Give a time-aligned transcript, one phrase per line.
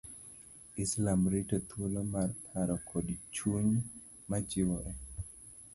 [0.83, 3.71] islam rito thwolo mar paro kod chuny
[4.29, 4.91] majiwore